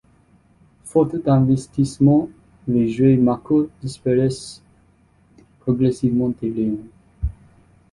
[0.83, 2.27] Faute d'investissement,
[2.67, 4.63] les jouets Mako disparaissent
[5.59, 6.87] progressivement des rayons.